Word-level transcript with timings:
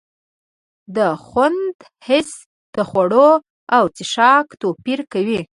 د 0.95 0.97
خوند 1.25 1.77
حس 2.07 2.31
د 2.73 2.75
خوړو 2.89 3.29
او 3.75 3.83
څښاک 3.95 4.47
توپیر 4.61 4.99
کوي. 5.13 5.41